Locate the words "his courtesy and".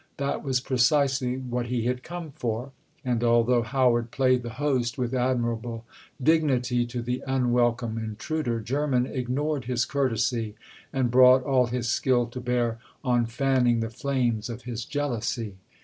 9.65-11.11